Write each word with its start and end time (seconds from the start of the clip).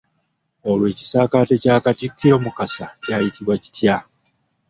Olwo 0.69 0.85
ekisaakaate 0.91 1.55
kya 1.63 1.75
Katikkiro 1.83 2.37
Mukasa 2.43 2.85
kyayitibwa 3.03 3.55
kitya? 3.63 3.95